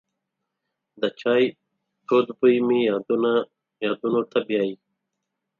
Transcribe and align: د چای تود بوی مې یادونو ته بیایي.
د 1.01 1.03
چای 1.19 1.43
تود 2.07 2.27
بوی 2.37 2.55
مې 2.67 2.79
یادونو 4.13 4.21
ته 4.31 4.39
بیایي. 4.47 4.75